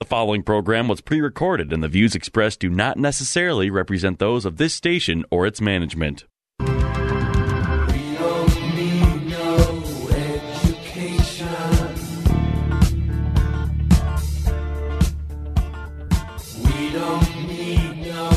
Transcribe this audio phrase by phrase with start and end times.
[0.00, 4.44] The following program was pre recorded, and the views expressed do not necessarily represent those
[4.44, 6.26] of this station or its management.
[6.58, 9.56] We don't need no
[10.10, 11.48] education.
[16.62, 18.30] We don't need no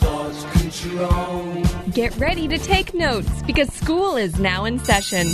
[0.00, 1.62] sales control.
[1.92, 5.26] Get ready to take notes because school is now in session.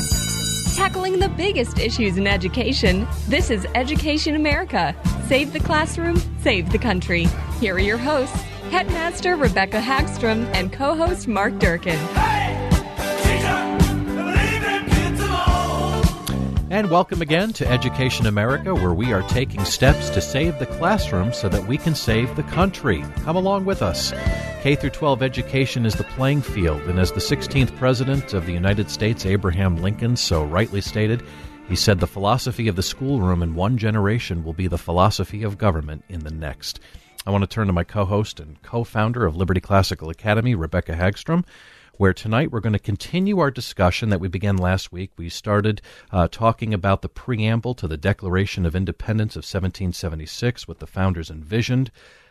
[0.74, 4.92] Tackling the biggest issues in education, this is Education America.
[5.28, 7.26] Save the classroom, save the country.
[7.60, 8.34] Here are your hosts,
[8.70, 11.98] Headmaster Rebecca Hagstrom and co host Mark Durkin.
[16.70, 21.34] And welcome again to Education America, where we are taking steps to save the classroom
[21.34, 23.04] so that we can save the country.
[23.16, 24.12] Come along with us.
[24.62, 28.52] K through 12 education is the playing field, and as the 16th President of the
[28.52, 31.22] United States, Abraham Lincoln, so rightly stated,
[31.68, 35.58] he said the philosophy of the schoolroom in one generation will be the philosophy of
[35.58, 36.80] government in the next.
[37.26, 40.54] I want to turn to my co host and co founder of Liberty Classical Academy,
[40.54, 41.44] Rebecca Hagstrom
[41.98, 45.10] where tonight we're going to continue our discussion that we began last week.
[45.16, 50.78] We started uh, talking about the preamble to the Declaration of Independence of 1776, what
[50.78, 51.90] the founders envisioned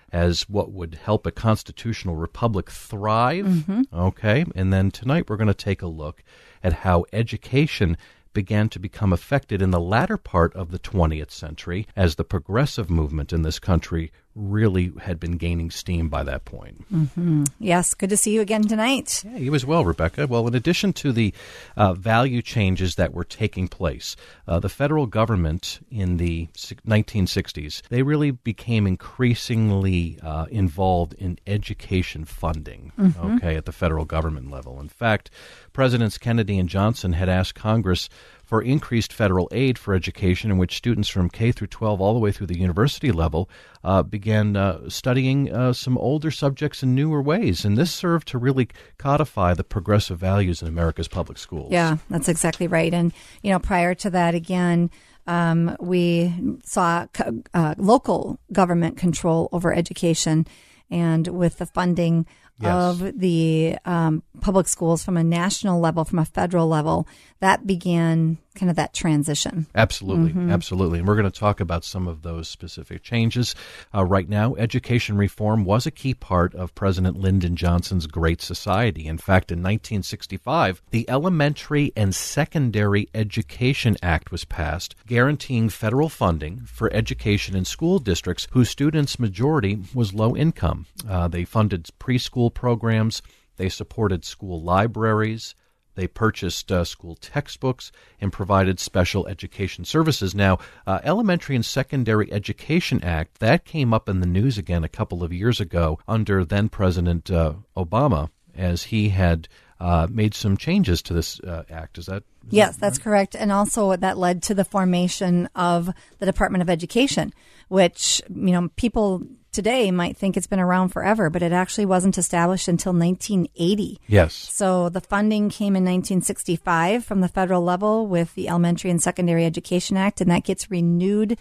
[0.10, 3.46] as what would help a constitutional republic thrive.
[3.46, 3.82] Mm-hmm.
[3.94, 4.46] Okay.
[4.56, 6.24] And then tonight we're going to take a look
[6.64, 7.98] at how education
[8.38, 12.88] began to become affected in the latter part of the 20th century as the progressive
[12.88, 16.86] movement in this country really had been gaining steam by that point.
[16.94, 17.46] Mm-hmm.
[17.60, 19.24] Yes, good to see you again tonight.
[19.26, 20.28] Yeah, you as well, Rebecca.
[20.28, 21.34] Well, in addition to the
[21.76, 24.16] uh, value changes that were taking place,
[24.48, 32.24] uh, the federal government in the 1960s they really became increasingly uh, involved in education
[32.26, 32.92] funding.
[33.00, 33.38] Mm-hmm.
[33.38, 34.80] Okay, at the federal government level.
[34.80, 35.32] In fact,
[35.74, 38.10] Presidents Kennedy and Johnson had asked Congress
[38.48, 42.20] for increased federal aid for education, in which students from K through 12 all the
[42.20, 43.50] way through the university level
[43.84, 47.66] uh, began uh, studying uh, some older subjects in newer ways.
[47.66, 51.74] And this served to really codify the progressive values in America's public schools.
[51.74, 52.94] Yeah, that's exactly right.
[52.94, 53.12] And,
[53.44, 54.92] you know, prior to that, again,
[55.28, 56.34] um, we
[56.64, 57.06] saw
[57.54, 60.48] uh, local government control over education.
[60.90, 62.26] And with the funding
[62.60, 62.74] Yes.
[62.74, 67.08] of the um, public schools from a national level, from a federal level,
[67.40, 69.68] that began kind of that transition.
[69.76, 70.52] Absolutely, Mhm.
[70.52, 71.00] absolutely.
[71.00, 73.56] And we're going to talk about some of those specific changes.
[73.96, 79.06] Uh, right now, education reform was a key part of President Lyndon Johnson's Great Society.
[79.08, 86.62] In fact, in 1965, the Elementary and Secondary Education Act was passed, guaranteeing federal funding
[86.66, 90.86] for education in school districts whose students' majority was low income.
[91.08, 93.22] Uh, they funded preschool programs,
[93.58, 95.56] they supported school libraries.
[95.98, 97.92] They purchased uh, school textbooks
[98.22, 100.36] and provided special education services.
[100.36, 104.90] Now, uh, Elementary and Secondary Education Act that came up in the news again a
[104.90, 109.48] couple of years ago under then President uh, Obama, as he had
[109.80, 111.98] uh, made some changes to this uh, act.
[111.98, 112.22] Is that?
[112.46, 113.36] is Yes, that that's correct.
[113.36, 117.34] And also that led to the formation of the Department of Education,
[117.70, 122.18] which, you know, people today might think it's been around forever, but it actually wasn't
[122.18, 124.00] established until 1980.
[124.08, 124.34] Yes.
[124.34, 129.46] So the funding came in 1965 from the federal level with the Elementary and Secondary
[129.46, 131.38] Education Act, and that gets renewed.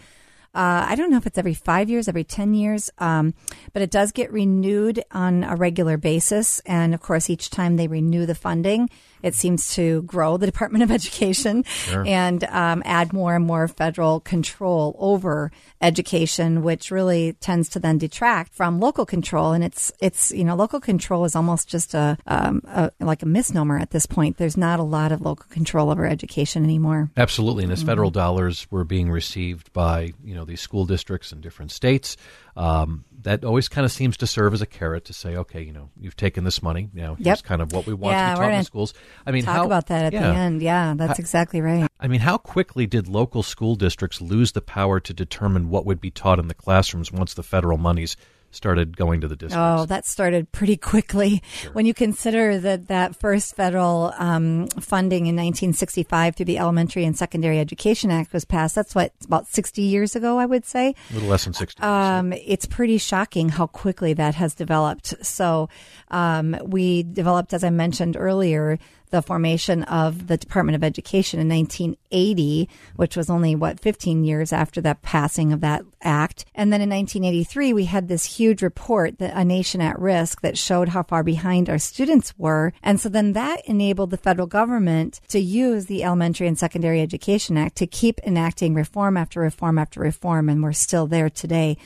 [0.55, 3.35] Uh, I don't know if it's every five years, every 10 years, um,
[3.75, 6.61] but it does get renewed on a regular basis.
[6.61, 8.89] And of course, each time they renew the funding,
[9.23, 14.21] it seems to grow the Department of Education and um, add more and more federal
[14.21, 15.51] control over
[15.81, 19.53] education, which really tends to then detract from local control.
[19.53, 23.27] And it's it's you know local control is almost just a, um, a like a
[23.27, 24.37] misnomer at this point.
[24.37, 27.11] There's not a lot of local control over education anymore.
[27.17, 27.87] Absolutely, and as Mm-hmm.
[27.87, 32.17] federal dollars were being received by you know these school districts in different states,
[32.57, 35.73] um, that always kind of seems to serve as a carrot to say, okay, you
[35.73, 37.43] know, you've taken this money, now here's Yep.
[37.43, 38.95] kind of what we want Yeah, to be taught in schools.
[39.27, 40.31] I mean, Talk how, about that at yeah.
[40.31, 40.63] the end.
[40.63, 41.89] Yeah, that's exactly right.
[41.99, 46.01] I mean, how quickly did local school districts lose the power to determine what would
[46.01, 48.17] be taught in the classrooms once the federal monies
[48.51, 49.81] started going to the districts?
[49.81, 51.43] Oh, that started pretty quickly.
[51.53, 51.73] Sure.
[51.73, 57.17] When you consider that that first federal um, funding in 1965 through the Elementary and
[57.17, 60.95] Secondary Education Act was passed, that's what about 60 years ago, I would say.
[61.11, 61.83] A little less than 60.
[61.83, 65.15] Um, it's pretty shocking how quickly that has developed.
[65.25, 65.69] So
[66.09, 68.79] um, we developed, as I mentioned earlier,
[69.11, 74.53] the formation of the Department of Education in 1980, which was only, what, 15 years
[74.53, 76.45] after the passing of that act.
[76.55, 80.89] And then in 1983, we had this huge report, A Nation at Risk, that showed
[80.89, 82.73] how far behind our students were.
[82.83, 87.57] And so then that enabled the federal government to use the Elementary and Secondary Education
[87.57, 90.49] Act to keep enacting reform after reform after reform.
[90.49, 91.77] And we're still there today.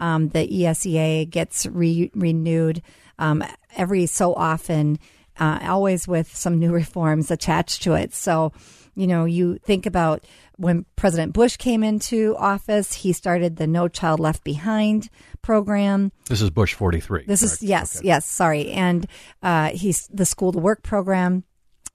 [0.00, 2.82] Um, the ESEA gets re- renewed
[3.18, 3.42] um,
[3.76, 4.98] every so often
[5.38, 8.14] uh, always with some new reforms attached to it.
[8.14, 8.52] So,
[8.94, 10.24] you know, you think about
[10.56, 15.08] when President Bush came into office, he started the No Child Left Behind
[15.40, 16.10] program.
[16.28, 17.24] This is Bush 43.
[17.26, 17.52] This correct?
[17.54, 18.08] is, yes, okay.
[18.08, 18.70] yes, sorry.
[18.72, 19.06] And
[19.42, 21.44] uh, he's the School to Work program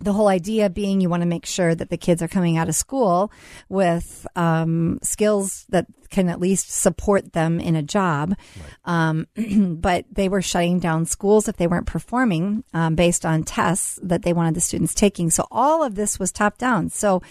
[0.03, 2.69] the whole idea being you want to make sure that the kids are coming out
[2.69, 3.31] of school
[3.69, 8.35] with um, skills that can at least support them in a job.
[8.85, 9.09] Right.
[9.09, 9.27] Um,
[9.79, 14.23] but they were shutting down schools if they weren't performing um, based on tests that
[14.23, 15.29] they wanted the students taking.
[15.29, 16.89] So all of this was top down.
[16.89, 17.21] So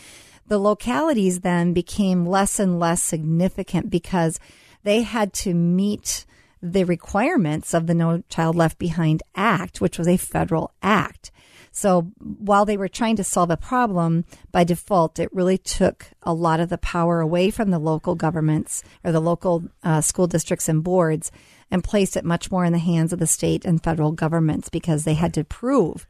[0.47, 4.41] the localities then became less and less significant because
[4.83, 6.27] they had to meet
[6.63, 11.31] the requirements of the No Child Left Behind Act, which was a federal act.
[11.73, 16.35] So while they were trying to solve a problem by default, it really took a
[16.35, 20.69] lot of the power away from the local governments or the local uh, school districts
[20.69, 21.33] and boards
[21.71, 25.05] and placed it much more in the hands of the state and federal governments because
[25.05, 26.07] they had to prove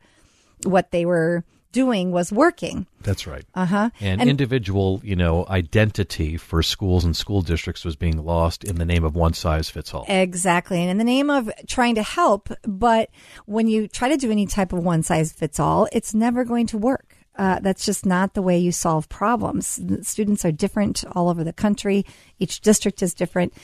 [0.65, 2.87] what they were doing was working.
[3.01, 3.45] That's right.
[3.55, 3.91] Uh huh.
[4.01, 8.77] And, and, individual, you know, identity for schools and school districts was being lost in
[8.77, 10.05] the name of one size fits all.
[10.09, 10.81] Exactly.
[10.81, 13.11] And in the name of trying to help, but
[13.47, 16.67] when you try to do any type of one size fits all, it's never going
[16.69, 17.17] to work.
[17.37, 19.81] Uh, that's just not the way you solve problems.
[20.03, 22.05] Students are different all over the country.
[22.39, 23.55] Each district is different.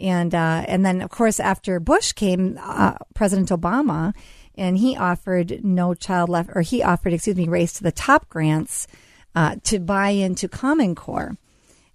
[0.00, 4.14] And, uh, and then of course, after Bush came, uh, President Obama,
[4.58, 8.28] and he offered no child left, or he offered, excuse me, race to the top
[8.28, 8.86] grants
[9.34, 11.36] uh, to buy into Common Core.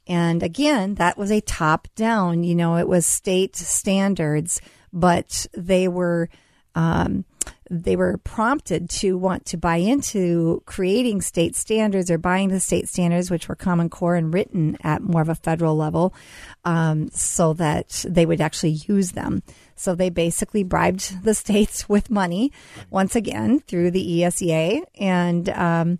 [0.08, 4.62] And again, that was a top down, you know, it was state standards,
[4.92, 6.30] but they were,
[6.76, 7.26] um,
[7.70, 12.88] they were prompted to want to buy into creating state standards or buying the state
[12.88, 16.14] standards, which were Common Core and written at more of a federal level,
[16.66, 19.42] um, so that they would actually use them.
[19.76, 22.52] So they basically bribed the states with money
[22.90, 26.00] once again through the ESEA and, um,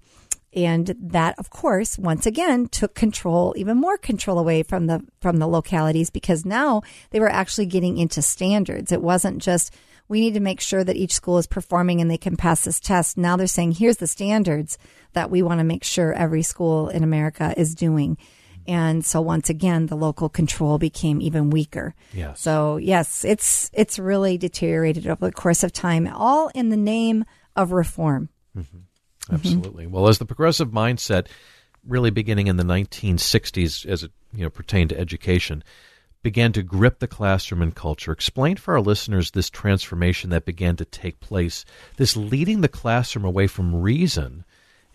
[0.56, 5.38] and that of course once again took control even more control away from the from
[5.38, 9.74] the localities because now they were actually getting into standards it wasn't just
[10.08, 12.80] we need to make sure that each school is performing and they can pass this
[12.80, 13.18] test.
[13.18, 14.78] Now they're saying here's the standards
[15.14, 18.18] that we want to make sure every school in america is doing.
[18.66, 21.96] And so once again the local control became even weaker.
[22.14, 22.42] Yes.
[22.42, 27.26] So yes it's it's really deteriorated over the course of time all in the name
[27.56, 28.30] of reform.
[28.58, 29.34] Mm-hmm.
[29.34, 29.86] absolutely.
[29.86, 29.94] Mm-hmm.
[29.94, 31.28] well as the progressive mindset
[31.88, 35.64] really beginning in the 1960s as it you know pertained to education
[36.24, 38.12] began to grip the classroom and culture.
[38.12, 41.66] Explain for our listeners this transformation that began to take place,
[41.98, 44.46] this leading the classroom away from reason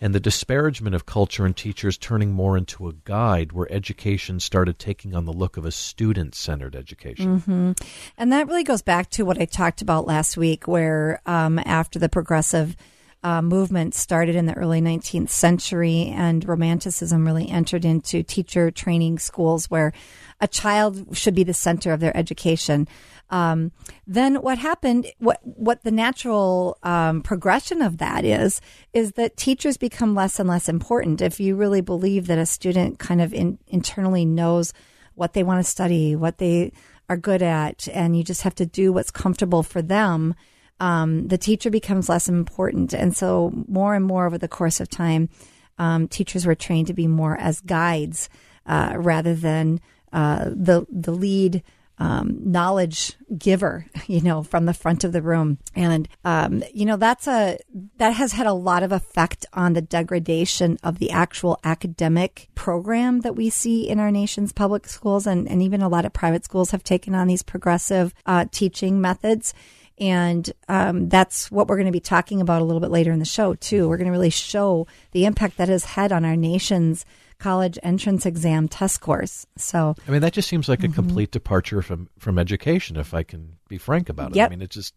[0.01, 4.79] and the disparagement of culture and teachers turning more into a guide where education started
[4.79, 7.39] taking on the look of a student centered education.
[7.39, 7.71] Mm-hmm.
[8.17, 11.99] And that really goes back to what I talked about last week, where um, after
[11.99, 12.75] the progressive
[13.23, 19.19] uh, movement started in the early 19th century and romanticism really entered into teacher training
[19.19, 19.91] schools where
[20.39, 22.87] a child should be the center of their education.
[23.29, 23.71] Um,
[24.07, 28.61] then what happened, what, what the natural um, progression of that is,
[28.93, 31.21] is that teachers become less and less important.
[31.21, 34.73] If you really believe that a student kind of in, internally knows
[35.15, 36.71] what they want to study, what they
[37.09, 40.35] are good at, and you just have to do what's comfortable for them,
[40.79, 42.93] um, the teacher becomes less important.
[42.93, 45.29] And so, more and more over the course of time,
[45.77, 48.29] um, teachers were trained to be more as guides
[48.65, 49.81] uh, rather than
[50.13, 51.63] uh, the the lead
[51.99, 55.57] um, knowledge giver, you know, from the front of the room.
[55.75, 57.59] And, um, you know, that's a,
[57.97, 63.21] that has had a lot of effect on the degradation of the actual academic program
[63.21, 65.27] that we see in our nation's public schools.
[65.27, 69.01] And, and even a lot of private schools have taken on these progressive uh, teaching
[69.01, 69.53] methods.
[69.99, 73.19] And um, that's what we're going to be talking about a little bit later in
[73.19, 73.89] the show, too.
[73.89, 77.05] We're going to really show the impact that has had on our nation's
[77.37, 79.47] college entrance exam test scores.
[79.57, 83.23] So, I mean, that just seems like a complete departure from, from education, if I
[83.23, 84.35] can be frank about it.
[84.35, 84.47] Yep.
[84.47, 84.93] I mean, it just,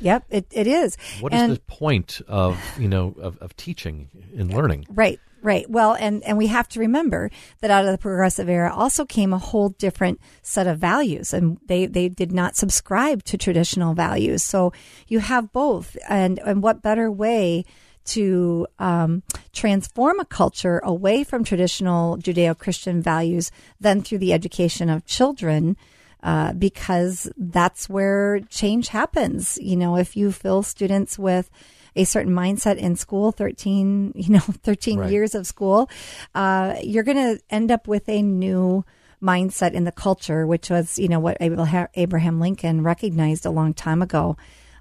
[0.00, 0.96] yep, it, it is.
[1.20, 4.86] what is and, the point of, you know, of, of teaching and learning?
[4.88, 5.68] Right, right.
[5.68, 7.30] Well, and, and we have to remember
[7.60, 11.58] that out of the progressive era also came a whole different set of values, and
[11.66, 14.42] they, they did not subscribe to traditional values.
[14.42, 14.72] So
[15.08, 17.64] you have both, and and what better way
[18.06, 25.06] to um, transform a culture away from traditional Judeo-Christian values than through the education of
[25.06, 25.76] children?
[26.22, 29.58] Uh, because that's where change happens.
[29.58, 31.48] You know, if you fill students with
[31.96, 35.10] a certain mindset in school, 13, you know, 13 Right.
[35.10, 35.88] years of school,
[36.34, 38.84] uh, you're going to end up with a new
[39.22, 43.74] mindset in the culture, which was, you know, what Abraham, Abraham Lincoln recognized a long
[43.74, 44.36] time ago.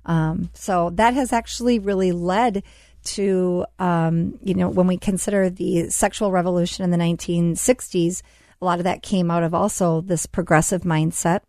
[0.06, 2.63] Um, so that has actually really led
[3.04, 8.22] to, um, you know, when we consider the sexual revolution in the 1960s,
[8.62, 11.42] a lot of that came out of also this progressive mindset,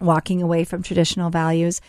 [0.00, 1.80] walking away from traditional values.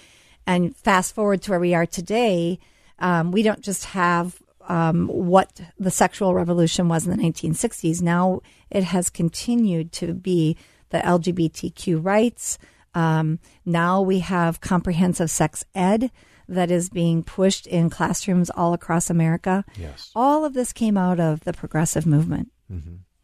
[0.48, 2.60] And fast forward to where we are today,
[3.00, 8.01] um, we don't just have um, what the sexual revolution was in the 1960s.
[8.01, 10.58] Now it has continued to be
[10.89, 12.58] the LGBTQ rights.
[12.94, 16.12] Um, now we have comprehensive sex ed
[16.48, 19.63] that is being pushed in classrooms all across America.
[19.77, 20.12] Yes.
[20.15, 22.51] All of this came out of the progressive movement.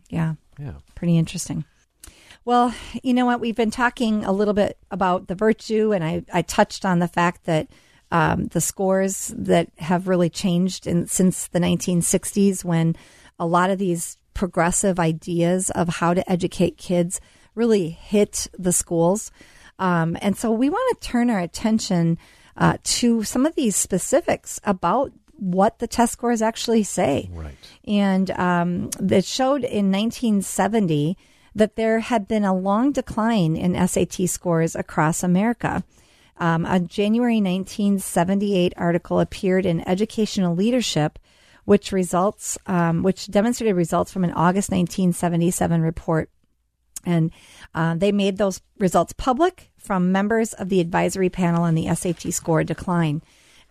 [0.10, 0.74] Yeah Yeah.
[0.94, 1.65] pretty interesting.
[2.46, 3.39] Well, you know what?
[3.39, 7.08] We've been talking a little bit about the virtue, and I, I touched on the
[7.08, 7.67] fact that
[8.12, 12.95] um, the scores that have really changed in, since the 1960s when
[13.39, 17.19] a lot of these progressive ideas of how to educate kids
[17.55, 19.31] really hit the schools.
[19.79, 22.17] Um, and so we want to turn our attention
[22.57, 27.29] uh, to some of these specifics about what the test scores actually say.
[27.31, 27.55] Right.
[27.85, 31.17] And um, it showed in 1970
[31.55, 35.83] that there had been a long decline in SAT scores across America.
[36.38, 41.18] Um, a January 1978 article appeared in Educational Leadership,
[41.63, 46.30] which results, um, which demonstrated results from an August 1977 report
[47.06, 47.32] and
[47.74, 52.34] uh, they made those results public from members of the advisory panel on the SAT
[52.34, 53.22] score decline.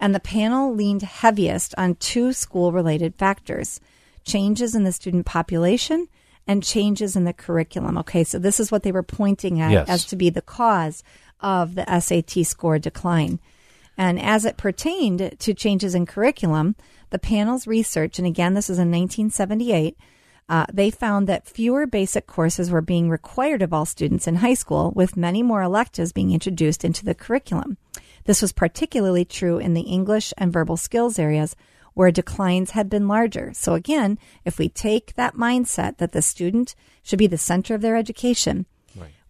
[0.00, 3.80] And the panel leaned heaviest on two school related factors
[4.24, 6.08] changes in the student population
[6.46, 7.96] and changes in the curriculum.
[7.98, 9.88] Okay, so this is what they were pointing at Yes.
[9.88, 11.02] as to be the cause
[11.44, 13.38] of the SAT score decline.
[13.96, 16.74] And as it pertained to changes in curriculum,
[17.10, 19.96] the panel's research, and again, this is in 1978,
[20.48, 24.54] uh, they found that fewer basic courses were being required of all students in high
[24.54, 27.76] school, with many more electives being introduced into the curriculum.
[28.24, 31.54] This was particularly true in the English and verbal skills areas
[31.92, 33.52] where declines had been larger.
[33.54, 37.82] So again, if we take that mindset that the student should be the center of
[37.82, 38.66] their education,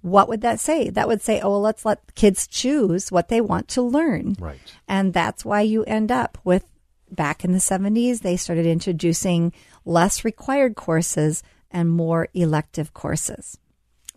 [0.05, 0.91] what would that say?
[0.91, 4.37] That would say, oh, well, let's let kids choose what they want to learn.
[4.39, 4.59] Right.
[4.87, 6.67] And that's why you end up with
[7.11, 9.51] back in the 70s, they started introducing
[9.87, 13.57] less required courses and more elective courses.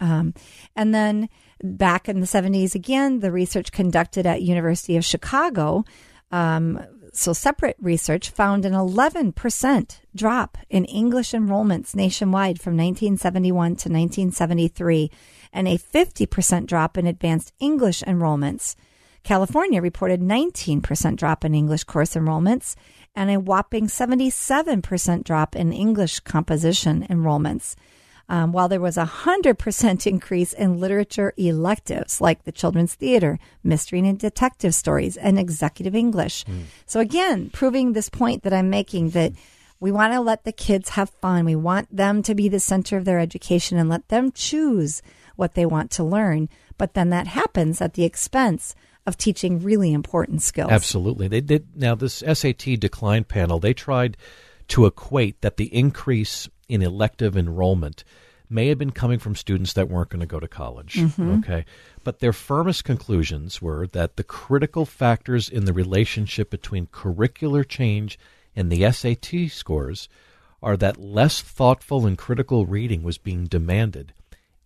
[0.02, 0.34] Um,
[0.76, 1.30] and then
[1.64, 5.86] back in the 70s again, the research conducted at University of Chicago,
[6.32, 6.84] um,
[7.18, 15.10] so separate research found an 11% drop in English enrollments nationwide from 1971 to 1973
[15.52, 18.76] and a 50% drop in advanced English enrollments.
[19.24, 22.76] California reported 19% drop in English course enrollments
[23.16, 27.74] and a whopping 77% drop in English composition enrollments.
[28.30, 34.00] Um, while there was a 100% increase in literature electives like the children's theater, mystery
[34.00, 36.44] and detective stories, and executive English.
[36.86, 39.32] So, again, proving this point that I'm making that
[39.80, 41.46] we want to let the kids have fun.
[41.46, 45.02] We want them to be the center of their education and let them choose
[45.36, 46.50] what they want to learn.
[46.78, 50.72] But then that happens at the expense of teaching really important skills.
[50.72, 51.28] Absolutely.
[51.28, 51.68] They did.
[51.76, 54.18] Now, this SAT decline panel, they tried
[54.70, 58.04] to equate that the increase in elective enrollment
[58.50, 60.94] may have been coming from students that weren't going to go to college.
[60.94, 61.40] Mm-hmm.
[61.40, 61.66] Okay.
[62.04, 68.18] But their firmest conclusions were that the critical factors in the relationship between curricular change
[68.56, 70.08] and the SAT scores
[70.62, 74.14] are that less thoughtful and critical reading was being demanded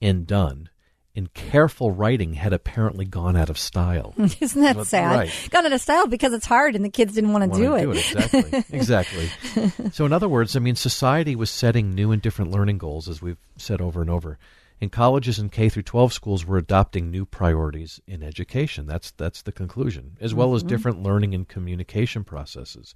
[0.01, 0.69] and done,
[1.15, 4.13] and careful writing had apparently gone out of style.
[4.39, 5.15] Isn't that Well, sad?
[5.15, 5.47] right.
[5.49, 7.81] Got out of style because it's hard and the kids didn't want to do it.
[7.83, 7.97] do it.
[7.97, 8.63] Exactly.
[8.77, 9.89] exactly.
[9.91, 13.21] So, in other words, I mean, society was setting new and different learning goals, as
[13.21, 14.37] we've said over and over.
[14.79, 18.87] And colleges and K through 12 schools were adopting new priorities in education.
[18.87, 20.69] That's that's the conclusion, as well as mm-hmm.
[20.69, 22.95] different learning and communication processes.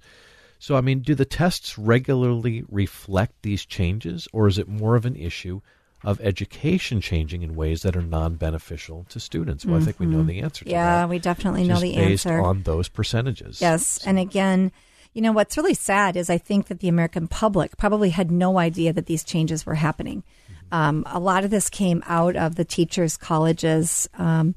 [0.58, 5.06] So, I mean, do the tests regularly reflect these changes, or is it more of
[5.06, 5.60] an issue
[6.06, 9.66] of education changing in ways that are non-beneficial to students?
[9.66, 10.70] Well, I think we know the answer to that.
[10.70, 11.08] Yeah, that.
[11.08, 12.40] we definitely know the based answer.
[12.40, 13.60] on those percentages.
[13.60, 14.06] Yes.
[14.06, 14.70] And again,
[15.14, 18.56] you know, what's really sad is I think that the American public probably had no
[18.58, 20.22] idea that these changes were happening.
[20.70, 24.08] Um, a lot of this came out of the teachers' colleges.
[24.14, 24.54] Um,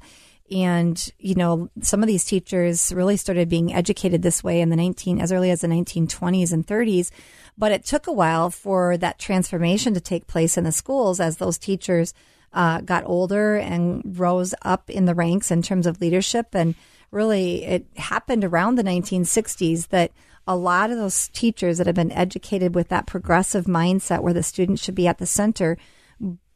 [0.52, 4.76] and, you know, some of these teachers really started being educated this way in the
[4.76, 7.10] 19, as early as the 1920s and 30s.
[7.56, 11.36] But it took a while for that transformation to take place in the schools as
[11.36, 12.14] those teachers
[12.52, 16.48] uh, got older and rose up in the ranks in terms of leadership.
[16.52, 16.74] And
[17.10, 20.12] really, it happened around the 1960s that
[20.46, 24.42] a lot of those teachers that have been educated with that progressive mindset where the
[24.42, 25.76] student should be at the center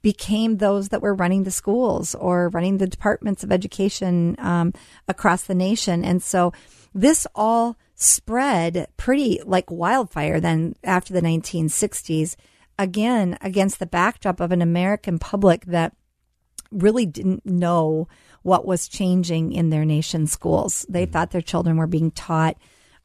[0.03, 4.73] became those that were running the schools or running the departments of education um,
[5.09, 6.05] across the nation.
[6.05, 6.53] And so
[6.95, 12.37] this all spread pretty like wildfire then after the 1960s,
[12.78, 15.94] again, against the backdrop of an American public that
[16.70, 18.08] really didn't know
[18.42, 20.84] what was changing in their nation's schools.
[20.88, 21.12] They mm-hmm.
[21.12, 22.56] thought their children were being taught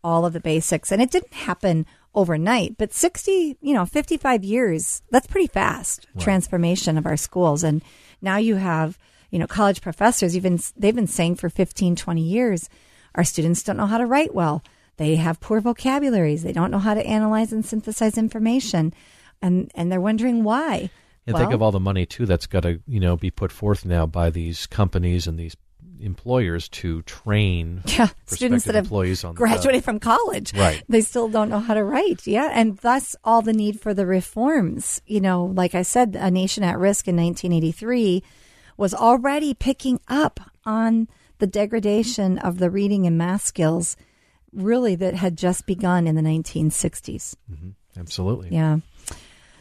[0.04, 5.02] all of the basics and it didn't happen overnight, but 60, you know, 55 years,
[5.12, 7.64] that's pretty fast transformation of our schools.
[7.64, 7.84] And
[8.22, 8.98] now you have,
[9.30, 12.70] you know, college professors, even they've been saying for 15, 20 years,
[13.16, 14.64] our students don't know how to write well.
[15.00, 16.44] They have poor vocabularies.
[16.44, 18.94] They don't know how to analyze and synthesize information.
[19.42, 20.90] And, and they're wondering why.
[21.26, 23.86] And think of all the money too that's got to you know be put forth
[23.86, 25.56] now by these companies and these
[26.02, 30.54] employers to train Yeah, students that have employees on graduated from college.
[30.54, 30.84] Right.
[30.90, 32.28] They still don't know how to write.
[32.28, 32.50] Yeah.
[32.52, 35.02] And thus all the need for the reforms.
[35.06, 38.22] You know, like I said, A Nation at Risk in 1983
[38.76, 43.96] was already picking up on the degradation of the reading and math skills,
[44.54, 47.36] really, that had just begun in the 1960s.
[47.98, 48.50] Absolutely.
[48.52, 48.78] Yeah.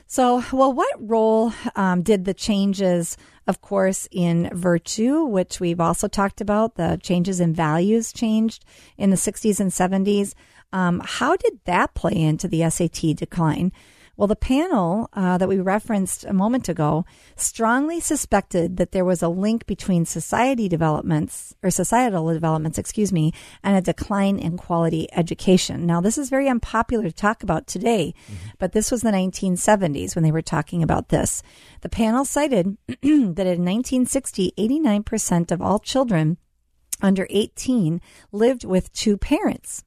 [0.06, 6.08] So, well, what role um, did the changes, of course, in virtue, which we've also
[6.08, 8.64] talked about, the changes in values changed
[8.96, 10.32] in the 60s and 70s?
[10.72, 13.70] Um, how did that play into the SAT decline?
[14.18, 17.04] Well, the panel uh, that we referenced a moment ago
[17.36, 23.32] strongly suspected that there was a link between society developments or societal developments, excuse me,
[23.62, 25.86] and a decline in quality education.
[25.86, 28.12] Now, this is very unpopular to talk about today,
[28.58, 31.40] but this was the 1970s when they were talking about this.
[31.82, 36.38] The panel cited that in 1960, 89% of all children
[37.00, 38.00] under 18
[38.32, 39.84] lived with two parents.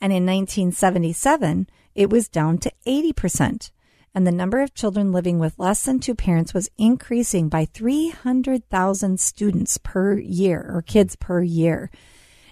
[0.00, 3.70] And in 1977, it was down to 80%.
[4.14, 9.18] And the number of children living with less than two parents was increasing by 300,000
[9.18, 11.90] students per year or kids per year.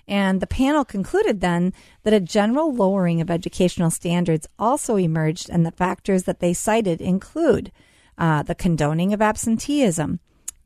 [0.09, 1.73] And the panel concluded then
[2.03, 7.01] that a general lowering of educational standards also emerged, and the factors that they cited
[7.01, 7.71] include
[8.19, 10.19] uh, the condoning of absenteeism,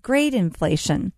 [0.02, 1.12] grade inflation,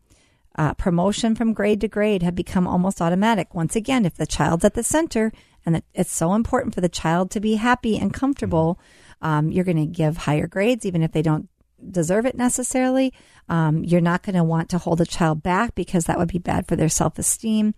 [0.56, 3.54] uh, promotion from grade to grade had become almost automatic.
[3.54, 5.32] Once again, if the child's at the center
[5.64, 8.80] and it's so important for the child to be happy and comfortable,
[9.22, 11.48] um, you're going to give higher grades, even if they don't
[11.90, 13.12] deserve it necessarily.
[13.48, 16.38] Um, you're not going to want to hold a child back because that would be
[16.38, 17.74] bad for their self esteem.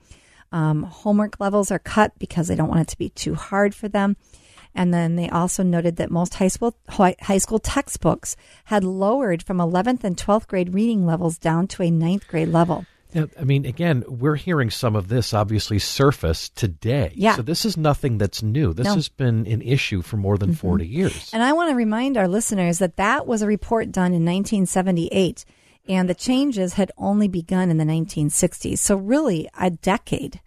[0.53, 3.89] Um, homework levels are cut because they don't want it to be too hard for
[3.89, 4.17] them.
[4.75, 9.59] And then they also noted that most high school high school textbooks had lowered from
[9.59, 12.87] 11th and 12th grade reading levels down to a ninth grade level.
[13.15, 17.13] Now, I mean, again, we're hearing some of this obviously surface today.
[17.15, 17.37] Yeah.
[17.37, 18.73] So this is nothing that's new.
[18.73, 18.95] This No.
[18.95, 21.31] has been an issue for more than 40 years.
[21.33, 25.45] And I want to remind our listeners that that was a report done in 1978,
[25.89, 28.79] and the changes had only begun in the 1960s.
[28.79, 30.41] So, really, a decade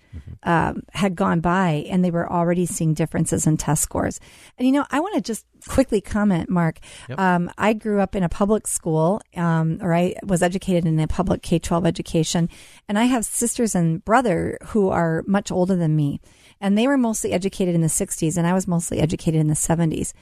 [0.43, 4.19] um, had gone by, and they were already seeing differences in test scores.
[4.58, 6.80] And, you know, I want to just quickly comment, Mark.
[7.17, 11.08] Um, I grew up in a public school, um, or I was educated in a
[11.08, 12.49] public K 12 education,
[12.88, 16.21] and I have sisters and brother who are much older than me.
[16.62, 19.54] And they were mostly educated in the 60s, and I was mostly educated in the
[19.54, 20.13] 70s.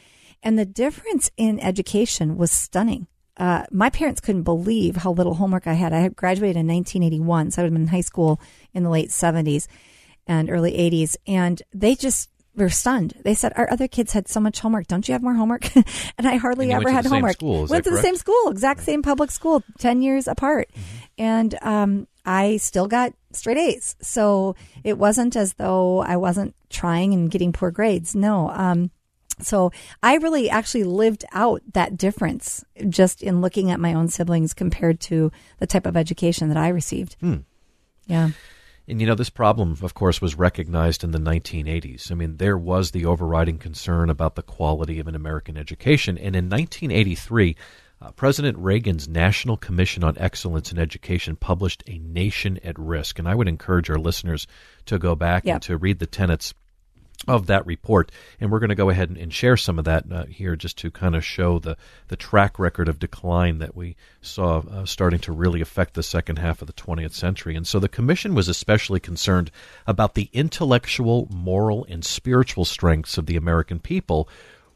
[0.44, 3.08] And the difference in education was stunning.
[3.38, 5.94] Uh, my parents couldn't believe how little homework I had.
[5.94, 8.42] I had graduated in 1981, so I would have been in high school
[8.74, 9.68] in the late 70s
[10.28, 11.16] and early 80s.
[11.28, 13.14] And they just were stunned.
[13.24, 14.88] They said, Our other kids had so much homework.
[14.88, 15.74] Don't you have more homework?
[16.18, 17.34] and I hardly And ever had homework.
[17.34, 20.70] school, went to the same school, exact same public school, 10 years apart.
[21.18, 23.96] And um, I still got straight A's.
[24.02, 28.16] So it wasn't as though I wasn't trying and getting poor grades.
[28.16, 28.50] No.
[28.50, 28.92] Um,
[29.40, 29.72] So
[30.04, 35.00] I really actually lived out that difference just in looking at my own siblings compared
[35.02, 37.16] to the type of education that I received.
[37.22, 37.38] Hmm.
[38.08, 38.30] Yeah.
[38.92, 42.12] And you know, this problem, of course, was recognized in the 1980s.
[42.12, 46.18] I mean, there was the overriding concern about the quality of an American education.
[46.18, 47.56] And in 1983,
[48.02, 53.18] uh, President Reagan's National Commission on Excellence in Education published A Nation at Risk.
[53.18, 54.46] And I would encourage our listeners
[54.88, 55.54] to go back Yep.
[55.54, 56.54] and to read the tenets
[57.28, 58.12] of that report.
[58.40, 60.78] And we're going to go ahead and, and share some of that uh, here just
[60.80, 65.20] to kind of show the, the track record of decline that we saw uh, starting
[65.20, 67.56] to really affect the second half of the 20th century.
[67.56, 69.52] And so the commission was especially concerned
[69.86, 74.28] about the intellectual, moral, and spiritual strengths of the American people.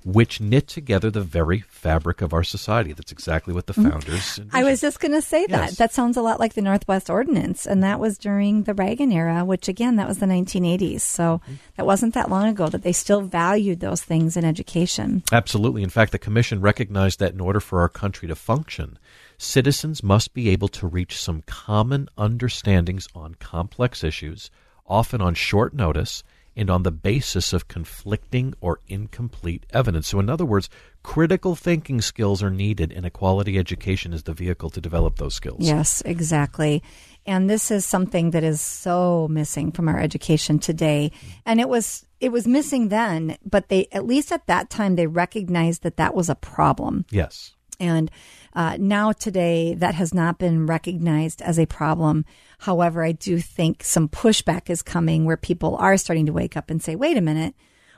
[0.05, 2.93] Which knit together the very fabric of our society.
[2.93, 4.37] That's exactly what the founders.
[4.37, 4.55] Mm-hmm.
[4.55, 5.69] I was just going to say that.
[5.69, 5.77] Yes.
[5.77, 9.43] That sounds a lot like the Northwest Ordinance, and that was during the Reagan era,
[9.43, 11.01] which again, that was the 1980s.
[11.01, 11.55] So Mm-hmm.
[11.75, 15.23] that wasn't that long ago that they still valued those things in education.
[15.31, 15.81] Absolutely.
[15.81, 18.99] In fact, the Commission recognized that in order for our country to function,
[19.37, 24.51] citizens must be able to reach some common understandings on complex issues,
[24.87, 26.23] often on short notice,
[26.55, 30.07] and on the basis of conflicting or incomplete evidence.
[30.07, 30.69] So, in other words,
[31.03, 35.35] critical thinking skills are needed, and a quality education is the vehicle to develop those
[35.35, 35.59] skills.
[35.59, 36.81] Yes, exactly.
[37.25, 41.11] And this is something that is so missing from our education today.
[41.45, 45.07] And it was it was missing then, but they at least at that time they
[45.07, 47.05] recognized that that was a problem.
[47.09, 47.53] Yes.
[47.79, 48.09] And
[48.55, 52.25] uh, now today, that has not been recognized as a problem.
[52.59, 56.69] However, I do think some pushback is coming where people are starting to wake up
[56.69, 57.53] and say, wait a minute,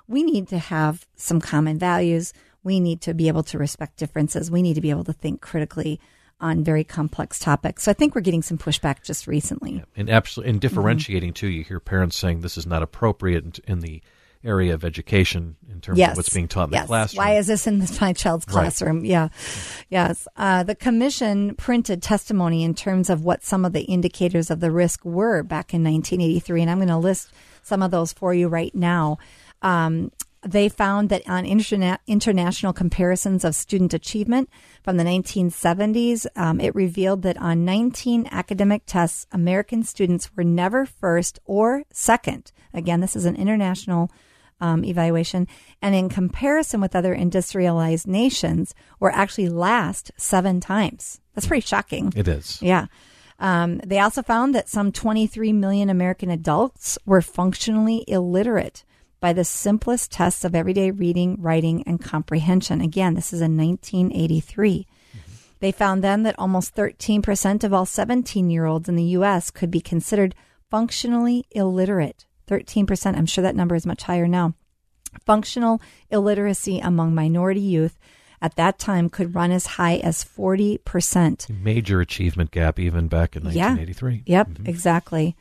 [0.08, 2.34] we need to have some common values.
[2.64, 4.50] We need to be able to respect differences.
[4.50, 6.00] We need to be able to think critically
[6.40, 7.84] on very complex topics.
[7.84, 9.84] So I think we're getting some pushback just recently.
[9.96, 14.02] And absolutely, in differentiating too, you hear parents saying this is not appropriate in the
[14.44, 16.12] area of education in terms yes.
[16.12, 16.84] of what's being taught in yes.
[16.84, 17.26] the classroom.
[17.26, 18.54] Why is this in this, my child's Right.
[18.54, 19.06] classroom?
[19.06, 19.30] Yeah.
[19.90, 20.28] Yes.
[20.36, 24.72] Uh, the commission printed testimony in terms of what some of the indicators of the
[24.72, 26.62] risk were back in 1983.
[26.62, 27.32] And I'm going to list
[27.64, 29.18] some of those for you right now.
[29.62, 30.12] Um,
[30.48, 34.50] they found that on interna- international comparisons of student achievement
[34.84, 40.86] from the 1970s, um, it revealed that on 19 academic tests, American students were never
[40.86, 42.52] first or second.
[42.74, 44.12] Again, this is an international
[44.60, 45.48] um, evaluation,
[45.82, 51.20] and in comparison with other industrialized nations, were actually last seven times.
[51.34, 52.12] That's pretty shocking.
[52.16, 52.62] it is.
[52.62, 52.88] Yeah.
[53.40, 58.84] Um, they also found that some 23 million American adults were functionally illiterate
[59.20, 62.82] by the simplest tests of everyday reading, writing, and comprehension.
[62.82, 64.88] Again, this is in 1983.
[65.60, 69.50] They found then that almost 13% of all 17 year olds in the U.S.
[69.50, 70.36] could be considered
[70.70, 72.26] functionally illiterate.
[72.48, 73.18] 13%.
[73.18, 74.54] I'm sure that number is much higher now.
[75.26, 77.98] Functional illiteracy among minority youth
[78.42, 81.50] at that time could run as high as 40%.
[81.50, 83.70] Major achievement gap even back in Yeah.
[83.74, 84.24] 1983.
[84.26, 85.36] Yep, exactly.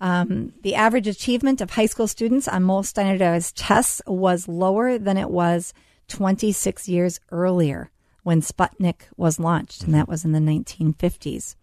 [0.00, 5.16] Um, the average achievement of high school students on most standardized tests was lower than
[5.16, 5.72] it was
[6.08, 7.90] 26 years earlier
[8.22, 11.56] when Sputnik was launched, and that was in the 1950s.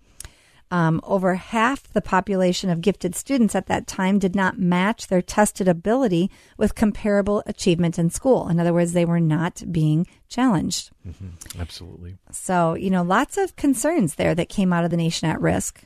[0.74, 5.22] Um, over half the population of gifted students at that time did not match their
[5.22, 8.50] tested ability with comparable achievement in school.
[8.50, 10.90] In other words, they were not being challenged.
[11.60, 12.18] Absolutely.
[12.32, 15.84] So, you know, lots of concerns there that came out of the nation at risk.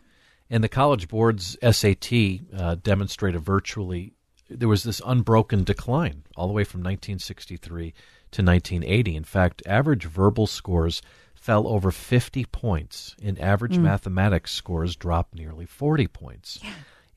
[0.49, 2.13] And the College Board's SAT
[2.55, 4.13] uh, demonstrated virtually
[4.49, 7.91] there was this unbroken decline all the way from 1963
[8.31, 9.17] to 1980.
[9.17, 11.01] In fact, average verbal scores
[11.47, 16.59] fell over 50 points, and average mathematics scores dropped nearly 40 points.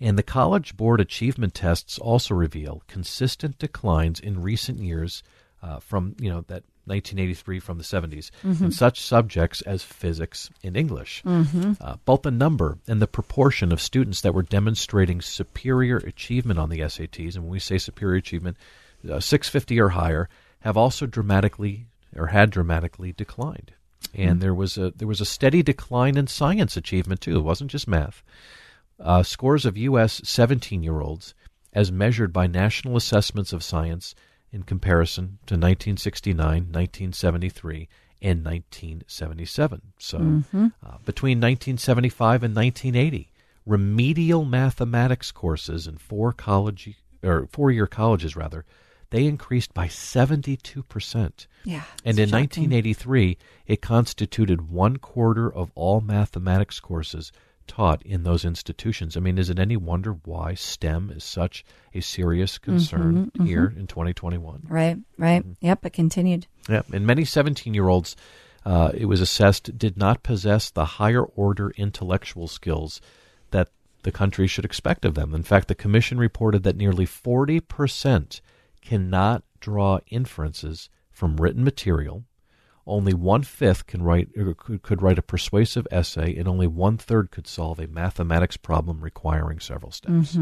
[0.00, 5.24] And the College Board achievement tests also reveal consistent declines in recent years
[5.64, 8.30] uh, from you know that 1983 from the 70s
[8.62, 11.24] in such subjects as physics and English.
[11.80, 16.70] Uh, both the number and the proportion of students that were demonstrating superior achievement on
[16.70, 18.56] the SATs, and when we say superior achievement,
[19.10, 20.28] uh, 650 or higher,
[20.60, 23.72] have also dramatically or had dramatically declined.
[24.14, 27.36] And there was a there was a steady decline in science achievement too.
[27.36, 28.22] It wasn't just math.
[28.98, 30.20] Uh, scores of U.S.
[30.24, 31.34] 17 year olds,
[31.72, 34.14] as measured by national assessments of science,
[34.52, 37.88] in comparison to 1969, 1973,
[38.20, 39.80] and 1977.
[39.98, 43.32] So uh, between 1975 and 1980,
[43.64, 48.64] remedial mathematics courses in four college or four year colleges rather,
[49.10, 51.46] they increased by 72 percent.
[51.64, 51.82] Yeah.
[52.04, 52.70] And in shocking.
[52.70, 57.32] 1983, it constituted one quarter of all mathematics courses
[57.66, 59.16] taught in those institutions.
[59.16, 63.72] I mean, is it any wonder why STEM is such a serious concern Mm-hmm, here
[63.76, 64.66] in 2021?
[64.68, 65.42] Right, right.
[65.42, 65.66] Mm-hmm.
[65.66, 66.46] Yep, it continued.
[66.68, 68.16] Yeah, and many 17 year olds,
[68.64, 73.00] uh, it was assessed, did not possess the higher order intellectual skills
[73.52, 73.68] that
[74.02, 75.32] the country should expect of them.
[75.32, 78.40] In fact, the commission reported that nearly 40%
[78.80, 82.24] cannot draw inferences from written material.
[82.86, 87.30] Only one fifth can write could, could write a persuasive essay, and only one third
[87.30, 90.36] could solve a mathematics problem requiring several steps.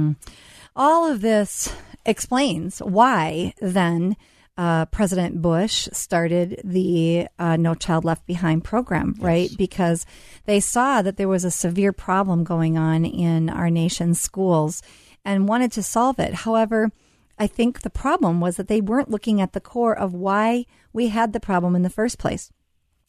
[0.76, 1.74] All of this
[2.06, 4.16] explains why then
[4.56, 9.50] uh, President Bush started the uh, No Child Left Behind program, right?
[9.56, 10.06] Because
[10.46, 14.82] they saw that there was a severe problem going on in our nation's schools
[15.24, 16.34] and wanted to solve it.
[16.34, 16.90] However,
[17.38, 21.08] I think the problem was that they weren't looking at the core of why we
[21.08, 22.50] had the problem in the first place.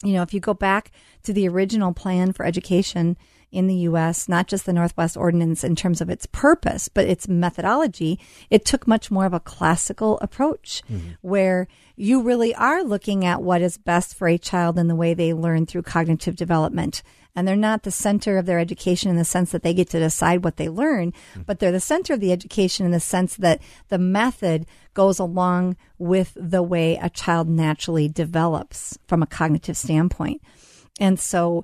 [0.04, 0.92] You know, if you go back
[1.24, 3.18] to the original plan for education
[3.52, 7.28] in the U.S., not just the Northwest Ordinance in terms of its purpose, but its
[7.28, 11.10] methodology, it took much more of a classical approach mm-hmm.
[11.22, 15.14] where you really are looking at what is best for a child in the way
[15.14, 17.02] they learn through cognitive development.
[17.36, 20.00] And they're not the center of their education in the sense that they get to
[20.00, 21.42] decide what they learn, hmm.
[21.44, 25.78] but they're the center of the education in the sense that the method goes along
[25.98, 30.42] with the way a child naturally develops from a cognitive standpoint.
[31.00, 31.64] And so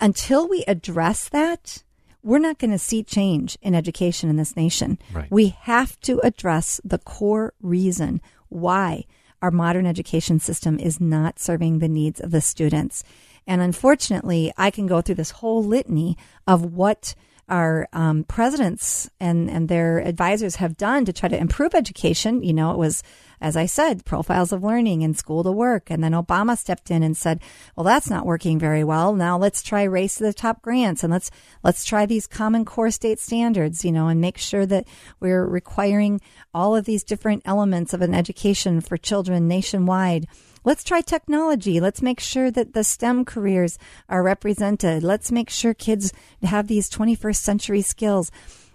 [0.00, 1.82] until we address that,
[2.22, 4.98] we're not going to see change in education in this nation.
[5.12, 5.30] Right.
[5.30, 9.04] We have to address the core reason why
[9.42, 13.04] our modern education system is not serving the needs of the students.
[13.46, 17.14] And unfortunately, I can go through this whole litany of what
[17.48, 22.42] our um, presidents and, and their advisors have done to try to improve education.
[22.42, 23.04] You know, it was,
[23.40, 25.88] as I said, profiles of learning and school to work.
[25.88, 27.40] And then Obama stepped in and said,
[27.76, 29.14] well, that's not working very well.
[29.14, 31.30] Now let's try race to the top grants and let's,
[31.62, 34.88] let's try these common core state standards, you know, and make sure that
[35.20, 36.20] we're requiring
[36.52, 40.26] all of these different elements of an education for children nationwide.
[40.66, 41.78] Let's try technology.
[41.78, 45.04] Let's make sure that the STEM careers are represented.
[45.04, 48.32] Let's make sure kids have these 21st century skills.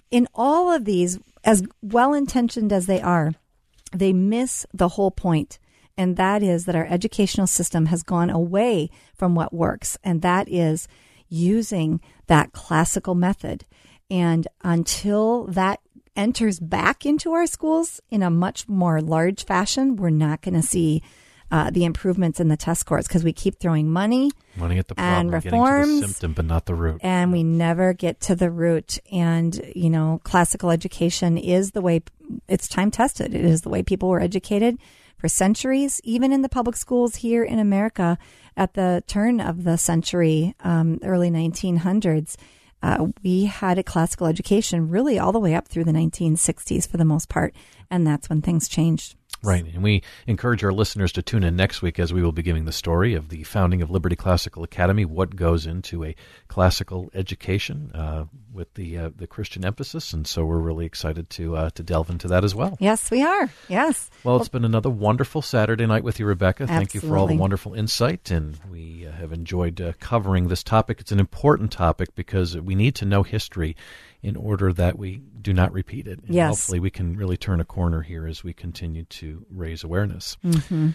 [0.09, 3.33] In all of these, as well intentioned as they are,
[3.91, 5.59] they miss the whole point.
[5.97, 9.97] And that is that our educational system has gone away from what works.
[10.01, 10.87] And that is
[11.27, 13.65] using that classical method.
[14.09, 15.81] And until that
[16.15, 20.61] enters back into our schools in a much more large fashion, we're not going to
[20.61, 21.03] see
[21.51, 24.95] uh, the improvements in the test scores because we keep throwing money Money at the
[24.97, 26.01] And problem, getting to reforms.
[26.01, 27.01] the symptom, but not the root.
[27.03, 28.99] and we never get to the root.
[29.11, 32.01] And, you know, classical education is the way
[32.47, 33.33] it's time tested.
[33.35, 34.77] It is the way people were educated
[35.17, 38.17] for centuries, even in the public schools here in America
[38.57, 42.35] at the turn of the century, um, early 1900s.
[42.83, 46.97] Uh, we had a classical education really all the way up through the 1960s for
[46.97, 47.53] the most part.
[47.91, 49.15] And that's when things changed.
[49.43, 49.65] Right.
[49.65, 52.65] And we encourage our listeners to tune in next week as we will be giving
[52.65, 56.15] the story of the founding of Liberty Classical Academy, what goes into a
[56.47, 60.13] classical education uh, with the uh, the Christian emphasis.
[60.13, 62.77] And so we're really excited to uh, to delve into that as well.
[62.79, 63.49] Yes, we are.
[63.67, 64.09] Yes.
[64.23, 66.67] Well, it's been another wonderful Saturday night with you, Rebecca.
[66.67, 70.63] Thank you for all the wonderful insight, and we uh, have enjoyed uh, covering this
[70.63, 70.99] topic.
[70.99, 73.75] It's an important topic because we need to know history
[74.21, 76.19] in order that we do not repeat it.
[76.23, 76.49] And Yes.
[76.49, 80.37] Hopefully, we can really turn a corner here as we continue to raise awareness.
[80.45, 80.89] Mm-hmm.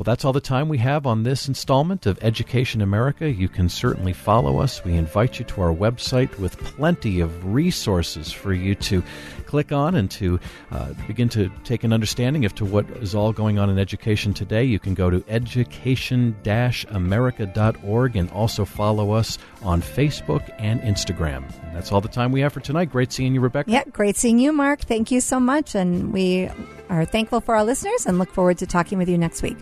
[0.00, 3.30] Well, that's all the time we have on this installment of Education America.
[3.30, 4.82] You can certainly follow us.
[4.82, 9.02] We invite you to our website with plenty of resources for you to
[9.44, 13.34] click on and to uh, begin to take an understanding of to what is all
[13.34, 14.64] going on in education today.
[14.64, 21.44] You can go to education-america.org and also follow us on Facebook and Instagram.
[21.62, 22.86] And that's all the time we have for tonight.
[22.86, 23.70] Great seeing you, Rebecca.
[23.70, 24.80] Yeah, great seeing you, Mark.
[24.80, 25.74] Thank you so much.
[25.74, 26.48] And we
[26.88, 29.58] are thankful for our listeners and look forward to talking with you next week.